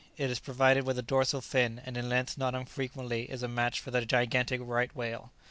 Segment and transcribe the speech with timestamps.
[0.17, 3.79] It is provided with a dorsal fin, and in length not unfrequently is a match
[3.79, 5.31] for the gigantic Right whale.